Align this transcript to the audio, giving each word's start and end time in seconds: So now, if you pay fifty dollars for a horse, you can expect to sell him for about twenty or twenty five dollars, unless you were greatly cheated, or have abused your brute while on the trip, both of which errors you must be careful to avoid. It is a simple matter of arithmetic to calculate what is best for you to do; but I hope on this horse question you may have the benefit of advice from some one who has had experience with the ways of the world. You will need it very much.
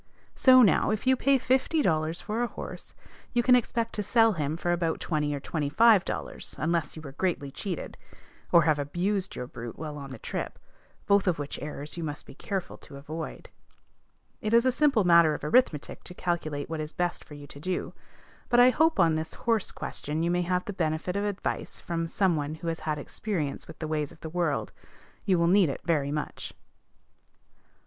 So 0.35 0.63
now, 0.63 0.89
if 0.89 1.05
you 1.05 1.15
pay 1.15 1.37
fifty 1.37 1.83
dollars 1.83 2.19
for 2.19 2.41
a 2.41 2.47
horse, 2.47 2.95
you 3.33 3.43
can 3.43 3.55
expect 3.55 3.93
to 3.93 4.01
sell 4.01 4.33
him 4.33 4.57
for 4.57 4.71
about 4.71 4.99
twenty 4.99 5.35
or 5.35 5.39
twenty 5.39 5.69
five 5.69 6.03
dollars, 6.03 6.55
unless 6.57 6.95
you 6.95 7.03
were 7.03 7.11
greatly 7.11 7.51
cheated, 7.51 7.99
or 8.51 8.63
have 8.63 8.79
abused 8.79 9.35
your 9.35 9.45
brute 9.45 9.77
while 9.77 9.99
on 9.99 10.09
the 10.09 10.17
trip, 10.17 10.57
both 11.05 11.27
of 11.27 11.37
which 11.37 11.61
errors 11.61 11.97
you 11.97 12.03
must 12.03 12.25
be 12.25 12.33
careful 12.33 12.77
to 12.79 12.97
avoid. 12.97 13.49
It 14.41 14.55
is 14.55 14.65
a 14.65 14.71
simple 14.71 15.03
matter 15.03 15.35
of 15.35 15.43
arithmetic 15.43 16.03
to 16.05 16.15
calculate 16.15 16.67
what 16.67 16.79
is 16.81 16.93
best 16.93 17.23
for 17.23 17.35
you 17.35 17.45
to 17.45 17.59
do; 17.59 17.93
but 18.49 18.59
I 18.59 18.71
hope 18.71 18.99
on 18.99 19.13
this 19.13 19.35
horse 19.35 19.71
question 19.71 20.23
you 20.23 20.31
may 20.31 20.41
have 20.41 20.65
the 20.65 20.73
benefit 20.73 21.15
of 21.15 21.25
advice 21.25 21.79
from 21.79 22.07
some 22.07 22.35
one 22.35 22.55
who 22.55 22.69
has 22.69 22.79
had 22.79 22.97
experience 22.97 23.67
with 23.67 23.77
the 23.77 23.87
ways 23.87 24.11
of 24.11 24.21
the 24.21 24.29
world. 24.29 24.71
You 25.25 25.37
will 25.37 25.45
need 25.47 25.69
it 25.69 25.81
very 25.85 26.11
much. 26.11 26.53